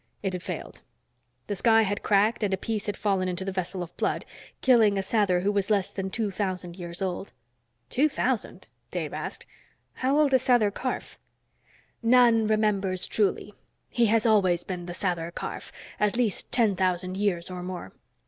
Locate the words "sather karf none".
10.41-12.47